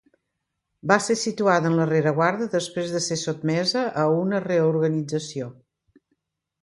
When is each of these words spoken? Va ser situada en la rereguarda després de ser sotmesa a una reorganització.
Va 0.91 0.95
ser 1.07 1.15
situada 1.23 1.69
en 1.71 1.75
la 1.81 1.85
rereguarda 1.91 2.47
després 2.55 2.95
de 2.95 3.03
ser 3.09 3.19
sotmesa 3.25 3.87
a 4.05 4.09
una 4.25 4.41
reorganització. 4.51 5.51